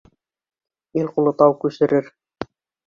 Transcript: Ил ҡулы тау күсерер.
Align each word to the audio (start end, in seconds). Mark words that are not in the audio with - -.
Ил 1.03 1.11
ҡулы 1.19 1.37
тау 1.43 1.57
күсерер. 1.63 2.13